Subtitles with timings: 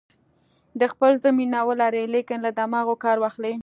[0.79, 3.53] د خپل زړه مینه ولرئ لیکن له دماغو کار واخلئ.